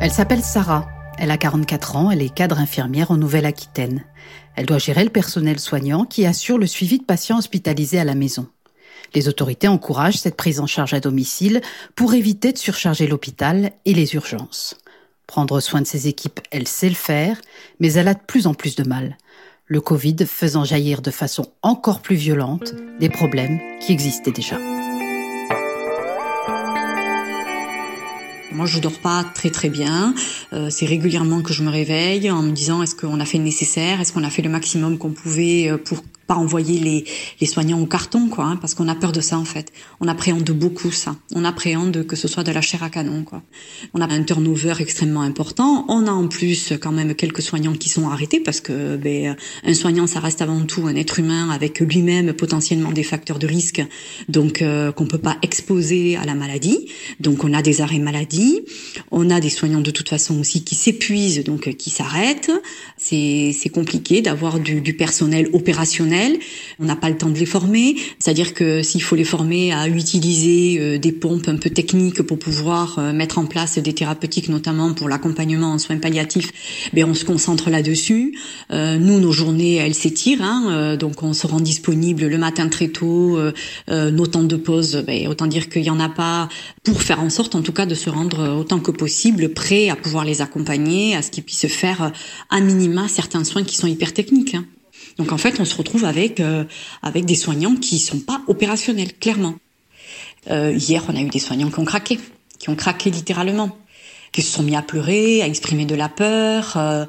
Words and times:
Elle 0.00 0.12
s'appelle 0.12 0.42
Sarah. 0.42 0.88
Elle 1.18 1.30
a 1.30 1.36
44 1.36 1.96
ans, 1.96 2.10
elle 2.10 2.22
est 2.22 2.34
cadre 2.34 2.58
infirmière 2.58 3.10
en 3.10 3.18
Nouvelle-Aquitaine. 3.18 4.02
Elle 4.56 4.64
doit 4.64 4.78
gérer 4.78 5.04
le 5.04 5.10
personnel 5.10 5.60
soignant 5.60 6.06
qui 6.06 6.24
assure 6.24 6.56
le 6.56 6.66
suivi 6.66 6.98
de 6.98 7.04
patients 7.04 7.36
hospitalisés 7.36 8.00
à 8.00 8.04
la 8.04 8.14
maison. 8.14 8.46
Les 9.14 9.28
autorités 9.28 9.68
encouragent 9.68 10.16
cette 10.16 10.38
prise 10.38 10.58
en 10.58 10.66
charge 10.66 10.94
à 10.94 11.00
domicile 11.00 11.60
pour 11.96 12.14
éviter 12.14 12.50
de 12.52 12.58
surcharger 12.58 13.06
l'hôpital 13.06 13.72
et 13.84 13.92
les 13.92 14.14
urgences. 14.14 14.78
Prendre 15.26 15.60
soin 15.60 15.82
de 15.82 15.86
ses 15.86 16.08
équipes, 16.08 16.40
elle 16.50 16.66
sait 16.66 16.88
le 16.88 16.94
faire, 16.94 17.38
mais 17.78 17.92
elle 17.92 18.08
a 18.08 18.14
de 18.14 18.24
plus 18.26 18.46
en 18.46 18.54
plus 18.54 18.76
de 18.76 18.88
mal. 18.88 19.18
Le 19.66 19.82
Covid 19.82 20.16
faisant 20.26 20.64
jaillir 20.64 21.02
de 21.02 21.10
façon 21.10 21.44
encore 21.60 22.00
plus 22.00 22.16
violente 22.16 22.74
des 23.00 23.10
problèmes 23.10 23.60
qui 23.80 23.92
existaient 23.92 24.32
déjà. 24.32 24.56
Moi, 28.52 28.66
je 28.66 28.78
dors 28.80 28.98
pas 28.98 29.24
très 29.34 29.50
très 29.50 29.68
bien. 29.68 30.14
Euh, 30.52 30.68
c'est 30.70 30.86
régulièrement 30.86 31.42
que 31.42 31.52
je 31.52 31.62
me 31.62 31.70
réveille 31.70 32.30
en 32.30 32.42
me 32.42 32.50
disant 32.52 32.82
est-ce 32.82 32.94
qu'on 32.94 33.20
a 33.20 33.24
fait 33.24 33.38
le 33.38 33.44
nécessaire, 33.44 34.00
est-ce 34.00 34.12
qu'on 34.12 34.24
a 34.24 34.30
fait 34.30 34.42
le 34.42 34.50
maximum 34.50 34.98
qu'on 34.98 35.10
pouvait 35.10 35.70
euh, 35.70 35.78
pour 35.78 36.02
pas 36.30 36.36
envoyer 36.36 36.78
les, 36.78 37.04
les 37.40 37.46
soignants 37.48 37.80
au 37.80 37.86
carton, 37.86 38.28
quoi, 38.28 38.44
hein, 38.44 38.56
parce 38.56 38.74
qu'on 38.74 38.86
a 38.86 38.94
peur 38.94 39.10
de 39.10 39.20
ça 39.20 39.36
en 39.36 39.44
fait. 39.44 39.72
On 40.00 40.06
appréhende 40.06 40.48
beaucoup 40.52 40.92
ça. 40.92 41.16
On 41.34 41.44
appréhende 41.44 42.06
que 42.06 42.14
ce 42.14 42.28
soit 42.28 42.44
de 42.44 42.52
la 42.52 42.60
chair 42.60 42.84
à 42.84 42.88
canon, 42.88 43.24
quoi. 43.24 43.42
On 43.94 44.00
a 44.00 44.06
un 44.06 44.22
turnover 44.22 44.74
extrêmement 44.78 45.22
important. 45.22 45.84
On 45.88 46.06
a 46.06 46.12
en 46.12 46.28
plus 46.28 46.72
quand 46.80 46.92
même 46.92 47.16
quelques 47.16 47.42
soignants 47.42 47.72
qui 47.72 47.88
sont 47.88 48.08
arrêtés 48.08 48.38
parce 48.38 48.60
que 48.60 48.96
ben, 48.96 49.34
un 49.64 49.74
soignant, 49.74 50.06
ça 50.06 50.20
reste 50.20 50.40
avant 50.40 50.60
tout 50.66 50.86
un 50.86 50.94
être 50.94 51.18
humain 51.18 51.50
avec 51.50 51.80
lui-même 51.80 52.32
potentiellement 52.32 52.92
des 52.92 53.02
facteurs 53.02 53.40
de 53.40 53.48
risque, 53.48 53.82
donc 54.28 54.62
euh, 54.62 54.92
qu'on 54.92 55.06
peut 55.06 55.18
pas 55.18 55.36
exposer 55.42 56.16
à 56.16 56.26
la 56.26 56.36
maladie. 56.36 56.78
Donc 57.18 57.42
on 57.42 57.52
a 57.52 57.60
des 57.60 57.80
arrêts 57.80 57.98
maladie. 57.98 58.60
On 59.10 59.30
a 59.30 59.40
des 59.40 59.50
soignants 59.50 59.80
de 59.80 59.90
toute 59.90 60.08
façon 60.08 60.38
aussi 60.38 60.62
qui 60.62 60.76
s'épuisent, 60.76 61.42
donc 61.42 61.74
qui 61.74 61.90
s'arrêtent. 61.90 62.52
C'est 62.96 63.50
c'est 63.52 63.70
compliqué 63.70 64.22
d'avoir 64.22 64.60
du, 64.60 64.80
du 64.80 64.94
personnel 64.94 65.48
opérationnel 65.52 66.19
on 66.78 66.84
n'a 66.84 66.96
pas 66.96 67.10
le 67.10 67.16
temps 67.16 67.30
de 67.30 67.38
les 67.38 67.46
former, 67.46 67.96
c'est-à-dire 68.18 68.54
que 68.54 68.82
s'il 68.82 69.02
faut 69.02 69.16
les 69.16 69.24
former 69.24 69.72
à 69.72 69.88
utiliser 69.88 70.78
euh, 70.78 70.98
des 70.98 71.12
pompes 71.12 71.48
un 71.48 71.56
peu 71.56 71.70
techniques 71.70 72.22
pour 72.22 72.38
pouvoir 72.38 72.98
euh, 72.98 73.12
mettre 73.12 73.38
en 73.38 73.46
place 73.46 73.78
des 73.78 73.92
thérapeutiques, 73.92 74.48
notamment 74.48 74.92
pour 74.94 75.08
l'accompagnement 75.08 75.72
en 75.72 75.78
soins 75.78 75.98
palliatifs, 75.98 76.52
ben 76.92 77.04
on 77.04 77.14
se 77.14 77.24
concentre 77.24 77.70
là-dessus. 77.70 78.38
Euh, 78.70 78.98
nous, 78.98 79.20
nos 79.20 79.32
journées, 79.32 79.76
elles 79.76 79.94
s'étirent, 79.94 80.42
hein, 80.42 80.96
donc 80.96 81.22
on 81.22 81.32
se 81.32 81.46
rend 81.46 81.60
disponible 81.60 82.26
le 82.26 82.38
matin 82.38 82.68
très 82.68 82.88
tôt, 82.88 83.38
nos 83.88 84.26
temps 84.26 84.42
de 84.42 84.56
pause, 84.56 85.02
ben, 85.06 85.28
autant 85.28 85.46
dire 85.46 85.68
qu'il 85.68 85.82
y 85.82 85.90
en 85.90 86.00
a 86.00 86.08
pas 86.08 86.48
pour 86.82 87.02
faire 87.02 87.20
en 87.20 87.30
sorte, 87.30 87.54
en 87.54 87.62
tout 87.62 87.72
cas, 87.72 87.86
de 87.86 87.94
se 87.94 88.10
rendre 88.10 88.56
autant 88.58 88.80
que 88.80 88.90
possible 88.90 89.50
prêt 89.50 89.88
à 89.88 89.96
pouvoir 89.96 90.24
les 90.24 90.40
accompagner, 90.40 91.14
à 91.14 91.22
ce 91.22 91.30
qu'ils 91.30 91.44
puissent 91.44 91.66
faire 91.66 92.12
à 92.50 92.60
minima 92.60 93.08
certains 93.08 93.44
soins 93.44 93.64
qui 93.64 93.76
sont 93.76 93.86
hyper 93.86 94.12
techniques. 94.12 94.56
Donc 95.18 95.32
en 95.32 95.38
fait, 95.38 95.60
on 95.60 95.64
se 95.64 95.76
retrouve 95.76 96.04
avec 96.04 96.40
euh, 96.40 96.64
avec 97.02 97.24
des 97.24 97.34
soignants 97.34 97.76
qui 97.76 97.98
sont 97.98 98.20
pas 98.20 98.42
opérationnels, 98.46 99.14
clairement. 99.14 99.54
Euh, 100.50 100.72
hier, 100.72 101.04
on 101.08 101.16
a 101.16 101.20
eu 101.20 101.28
des 101.28 101.38
soignants 101.38 101.70
qui 101.70 101.78
ont 101.78 101.84
craqué, 101.84 102.18
qui 102.58 102.70
ont 102.70 102.76
craqué 102.76 103.10
littéralement, 103.10 103.76
qui 104.32 104.40
se 104.40 104.52
sont 104.52 104.62
mis 104.62 104.74
à 104.76 104.82
pleurer, 104.82 105.42
à 105.42 105.46
exprimer 105.46 105.84
de 105.84 105.94
la 105.94 106.08
peur, 106.08 106.74
euh, 106.76 107.04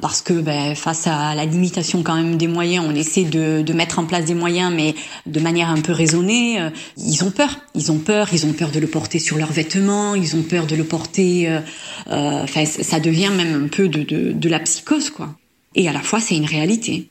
parce 0.00 0.22
que 0.22 0.34
ben, 0.34 0.76
face 0.76 1.08
à 1.08 1.34
la 1.34 1.44
limitation 1.46 2.04
quand 2.04 2.14
même 2.14 2.36
des 2.36 2.46
moyens, 2.46 2.84
on 2.88 2.94
essaie 2.94 3.24
de, 3.24 3.62
de 3.62 3.72
mettre 3.72 3.98
en 3.98 4.04
place 4.04 4.26
des 4.26 4.34
moyens, 4.34 4.72
mais 4.72 4.94
de 5.26 5.40
manière 5.40 5.70
un 5.70 5.80
peu 5.80 5.92
raisonnée. 5.92 6.60
ils 6.96 7.24
ont 7.24 7.32
peur, 7.32 7.58
ils 7.74 7.90
ont 7.90 7.98
peur, 7.98 8.28
ils 8.32 8.46
ont 8.46 8.52
peur 8.52 8.70
de 8.70 8.78
le 8.78 8.86
porter 8.86 9.18
sur 9.18 9.36
leurs 9.36 9.52
vêtements, 9.52 10.14
ils 10.14 10.36
ont 10.36 10.42
peur 10.42 10.66
de 10.66 10.76
le 10.76 10.84
porter. 10.84 11.58
Enfin, 12.06 12.64
ça 12.66 13.00
devient 13.00 13.32
même 13.34 13.64
un 13.64 13.68
peu 13.68 13.88
de, 13.88 14.02
de, 14.02 14.32
de 14.32 14.48
la 14.48 14.60
psychose, 14.60 15.10
quoi. 15.10 15.34
Et 15.74 15.88
à 15.88 15.92
la 15.92 16.00
fois, 16.00 16.20
c'est 16.20 16.36
une 16.36 16.46
réalité. 16.46 17.10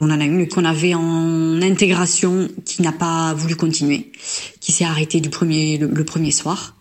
On 0.00 0.10
en 0.10 0.20
a 0.20 0.24
une 0.24 0.46
qu'on 0.48 0.64
avait 0.64 0.94
en 0.94 1.62
intégration 1.62 2.48
qui 2.64 2.82
n'a 2.82 2.92
pas 2.92 3.34
voulu 3.34 3.56
continuer, 3.56 4.12
qui 4.60 4.72
s'est 4.72 4.84
arrêtée 4.84 5.20
du 5.20 5.30
premier 5.30 5.78
le, 5.78 6.04
premier 6.04 6.30
soir. 6.30 6.76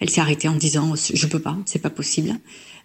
Elle 0.00 0.10
s'est 0.10 0.20
arrêtée 0.20 0.48
en 0.48 0.56
disant 0.56 0.94
je 0.96 1.26
peux 1.26 1.38
pas, 1.38 1.56
c'est 1.66 1.80
pas 1.80 1.90
possible. 1.90 2.34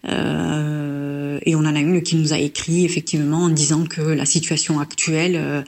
Euh, 0.07 1.39
et 1.45 1.55
on 1.55 1.59
en 1.59 1.75
a 1.75 1.79
une 1.79 2.01
qui 2.01 2.15
nous 2.15 2.31
a 2.31 2.37
écrit 2.37 2.85
effectivement 2.85 3.43
en 3.43 3.49
disant 3.49 3.85
que 3.85 4.01
la 4.01 4.25
situation 4.25 4.79
actuelle 4.79 5.35
euh, 5.35 5.61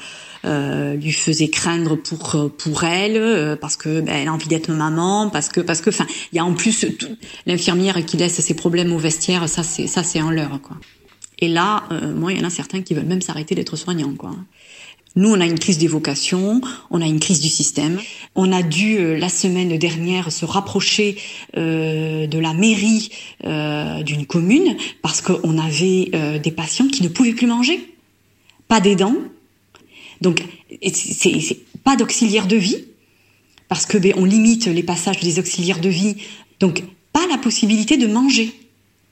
euh 0.45 0.93
lui 0.93 1.11
faisait 1.11 1.49
craindre 1.49 1.97
pour 1.97 2.49
pour 2.57 2.83
elle 2.85 3.17
euh, 3.17 3.57
parce 3.57 3.75
que 3.75 3.99
ben, 3.99 4.15
elle 4.15 4.29
a 4.29 4.33
envie 4.33 4.47
d'être 4.47 4.71
maman 4.71 5.29
parce 5.29 5.49
que 5.49 5.59
parce 5.59 5.81
que 5.81 5.89
enfin 5.89 6.07
il 6.31 6.37
y 6.37 6.39
a 6.39 6.45
en 6.45 6.53
plus 6.53 6.85
l'infirmière 7.45 8.05
qui 8.05 8.15
laisse 8.15 8.39
ses 8.39 8.53
problèmes 8.53 8.93
au 8.93 8.97
vestiaire 8.97 9.49
ça 9.49 9.63
c'est 9.63 9.87
ça 9.87 10.01
c'est 10.01 10.21
en 10.21 10.31
l'heure 10.31 10.61
quoi. 10.61 10.77
Et 11.41 11.47
là, 11.47 11.83
euh, 11.91 12.13
moi, 12.13 12.31
il 12.31 12.39
y 12.39 12.41
en 12.41 12.47
a 12.47 12.51
certains 12.51 12.81
qui 12.81 12.93
veulent 12.93 13.05
même 13.05 13.21
s'arrêter 13.21 13.55
d'être 13.55 13.75
soignants, 13.75 14.13
quoi. 14.13 14.31
Nous, 15.17 15.29
on 15.29 15.41
a 15.41 15.45
une 15.45 15.59
crise 15.59 15.77
des 15.77 15.87
vocations, 15.87 16.61
on 16.89 17.01
a 17.01 17.05
une 17.05 17.19
crise 17.19 17.41
du 17.41 17.49
système. 17.49 17.99
On 18.33 18.53
a 18.53 18.63
dû 18.63 18.97
euh, 18.97 19.17
la 19.17 19.27
semaine 19.27 19.77
dernière 19.77 20.31
se 20.31 20.45
rapprocher 20.45 21.17
euh, 21.57 22.27
de 22.27 22.39
la 22.39 22.53
mairie 22.53 23.11
euh, 23.43 24.03
d'une 24.03 24.25
commune 24.25 24.77
parce 25.01 25.21
qu'on 25.21 25.57
avait 25.57 26.11
euh, 26.15 26.39
des 26.39 26.51
patients 26.51 26.87
qui 26.87 27.03
ne 27.03 27.09
pouvaient 27.09 27.33
plus 27.33 27.47
manger, 27.47 27.93
pas 28.69 28.79
d'aidants, 28.79 29.15
donc 30.21 30.43
c'est 30.93 31.57
pas 31.83 31.97
d'auxiliaire 31.97 32.47
de 32.47 32.55
vie 32.55 32.85
parce 33.67 33.85
que 33.85 33.97
ben, 33.97 34.13
on 34.15 34.23
limite 34.23 34.67
les 34.67 34.83
passages 34.83 35.19
des 35.19 35.39
auxiliaires 35.39 35.81
de 35.81 35.89
vie, 35.89 36.15
donc 36.61 36.83
pas 37.11 37.27
la 37.27 37.37
possibilité 37.37 37.97
de 37.97 38.07
manger. 38.07 38.53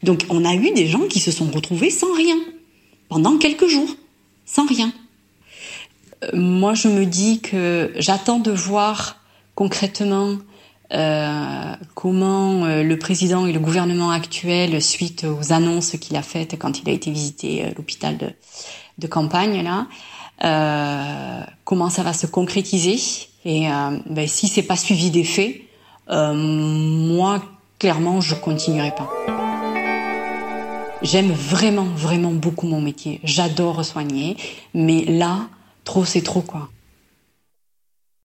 Donc 0.03 0.25
on 0.29 0.45
a 0.45 0.53
eu 0.53 0.71
des 0.71 0.87
gens 0.87 1.07
qui 1.07 1.19
se 1.19 1.31
sont 1.31 1.49
retrouvés 1.51 1.89
sans 1.89 2.13
rien 2.13 2.37
pendant 3.09 3.37
quelques 3.37 3.67
jours, 3.67 3.89
sans 4.45 4.65
rien. 4.65 4.93
Euh, 6.23 6.29
moi, 6.33 6.73
je 6.73 6.87
me 6.87 7.05
dis 7.05 7.41
que 7.41 7.91
j'attends 7.97 8.39
de 8.39 8.51
voir 8.51 9.17
concrètement 9.55 10.37
euh, 10.93 11.75
comment 11.95 12.65
euh, 12.65 12.83
le 12.83 12.97
président 12.97 13.45
et 13.45 13.51
le 13.51 13.59
gouvernement 13.59 14.11
actuel, 14.11 14.81
suite 14.81 15.25
aux 15.25 15.51
annonces 15.51 15.91
qu'il 15.91 16.15
a 16.15 16.23
faites 16.23 16.57
quand 16.57 16.79
il 16.79 16.89
a 16.89 16.93
été 16.93 17.11
visiter 17.11 17.73
l'hôpital 17.75 18.17
de, 18.17 19.07
campagne 19.07 19.65
comment 21.63 21.89
ça 21.89 22.03
va 22.03 22.13
se 22.13 22.27
concrétiser 22.27 22.97
et 23.45 23.67
ben, 24.09 24.27
si 24.27 24.47
c'est 24.49 24.63
pas 24.63 24.75
suivi 24.75 25.09
des 25.09 25.23
faits, 25.23 25.61
moi 26.09 27.41
clairement 27.77 28.19
je 28.19 28.35
continuerai 28.35 28.91
pas. 28.91 29.38
J'aime 31.01 31.31
vraiment, 31.31 31.85
vraiment 31.85 32.31
beaucoup 32.31 32.67
mon 32.67 32.81
métier. 32.81 33.21
J'adore 33.23 33.85
soigner. 33.85 34.35
Mais 34.73 35.05
là, 35.05 35.47
trop, 35.85 36.03
c'est 36.03 36.21
trop, 36.21 36.41
quoi. 36.41 36.69